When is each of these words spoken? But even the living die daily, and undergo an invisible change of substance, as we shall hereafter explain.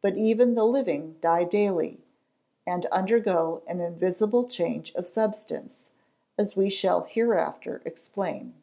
But 0.00 0.16
even 0.16 0.54
the 0.54 0.62
living 0.64 1.16
die 1.20 1.42
daily, 1.42 2.06
and 2.68 2.86
undergo 2.86 3.64
an 3.66 3.80
invisible 3.80 4.46
change 4.46 4.94
of 4.94 5.08
substance, 5.08 5.90
as 6.38 6.54
we 6.54 6.70
shall 6.70 7.02
hereafter 7.02 7.82
explain. 7.84 8.54